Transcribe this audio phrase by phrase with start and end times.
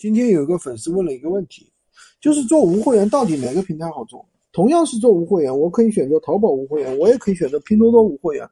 [0.00, 1.70] 今天有一个粉丝问了一个问题，
[2.22, 4.24] 就是做无货源到底哪个平台好做？
[4.50, 8.48] 同样是做无货源，我可以选择淘宝无货源，我也可以选择拼多多无货源，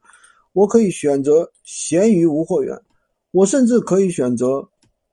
[0.53, 2.79] 我可以选择闲鱼无货源，
[3.31, 4.63] 我甚至可以选择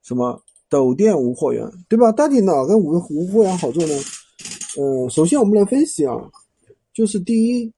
[0.02, 0.38] 什么
[0.68, 2.12] 抖店无货源，对吧？
[2.12, 3.94] 到底哪个无无货源好做呢？
[4.76, 6.14] 呃，首先我们来分析啊，
[6.92, 7.72] 就是第一，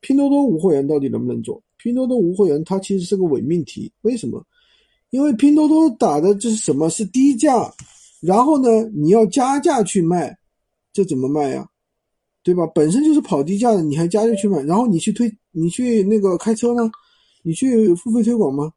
[0.00, 1.58] 拼多多无货源到底能不能做？
[1.78, 4.44] 拼多多无货源它其实是个伪命题，为什么？
[5.08, 6.90] 因为拼多多打的这是什么？
[6.90, 7.72] 是低价，
[8.22, 10.38] 然后呢，你要加价去卖，
[10.92, 11.68] 这怎么卖呀？
[12.44, 12.64] 对吧？
[12.68, 16.88] 本身就是跑低价的，你还加价去卖，然后你去推，你去那个开车吗？
[17.42, 18.72] 你去付费推广吗？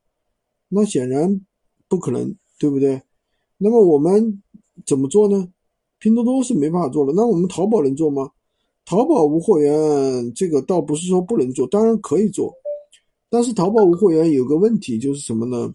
[0.68, 1.40] 那显然
[1.88, 2.99] 不可能，对不对？
[3.59, 4.41] 那么我们
[4.84, 5.48] 怎么做呢？
[5.99, 8.30] 拼多多是没办法做了，那我们淘宝能做吗？
[8.84, 12.54] 淘宝无货源这个倒不是说不能做，当然可以做，
[13.30, 15.73] 但是淘宝无货源有个问题就是什么呢？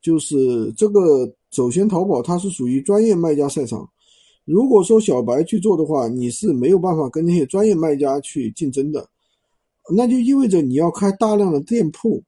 [0.00, 3.88] 就是这个，首先淘宝它是属于专业卖家赛场，
[4.44, 9.08] 如果说小白去做的话，你是没有办法跟那些专业卖家去竞争的，
[9.94, 12.22] 那就意味着你要开大量的店铺，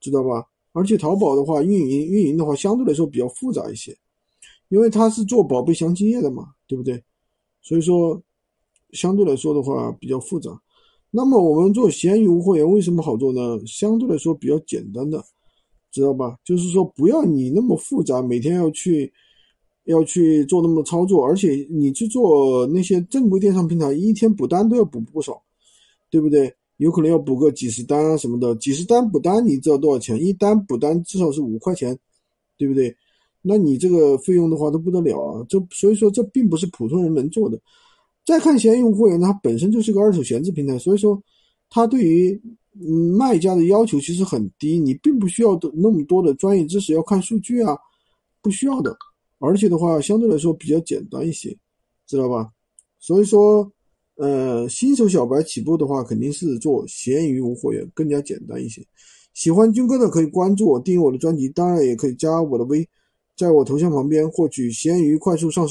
[0.00, 0.46] 知道吧？
[0.72, 3.96] 而且淘宝的话，运营运营的话相对来说比较复杂一些，
[4.68, 7.02] 因为它是做宝贝详情页的嘛，对不对？
[7.60, 8.22] 所以说
[8.92, 10.50] 相对来说的话比较复杂。
[11.10, 13.58] 那么我们做闲鱼无货源为什么好做呢？
[13.66, 15.24] 相对来说比较简单的。
[15.90, 16.36] 知道吧？
[16.44, 19.12] 就是说，不要你那么复杂，每天要去
[19.84, 25.42] 要去做那么多操作，而且你去做那些正规电商平台，一天补单都要补不少，
[26.10, 26.54] 对不对？
[26.76, 30.16] 有可能要补个几十单啊什么的，几十单补单，你知道多少钱？
[30.22, 31.98] 一单补单至少是五块钱，
[32.56, 32.94] 对不对？
[33.42, 35.44] 那你这个费用的话都不得了啊！
[35.48, 37.60] 这所以说这并不是普通人能做的。
[38.24, 41.20] 再看闲鱼会员，它本身就是个二手闲置平台，所以说
[41.68, 42.40] 它对于。
[42.74, 47.76] 嗯，卖家的要求其实很低，你并不需要的那么多的专业知识，要看数据啊，
[48.40, 48.96] 不需要的。
[49.38, 51.56] 而且的话，相对来说比较简单一些，
[52.06, 52.50] 知道吧？
[52.98, 53.72] 所以说，
[54.16, 58.86] 呃，新手小白起步的话，肯定是做闲鱼无货源更加简单一些。
[59.32, 62.86] 喜欢军哥的可以关注我，订阅我的专辑，当然也可以加我的微，
[63.36, 65.66] 在我头像旁边获取闲鱼快速上。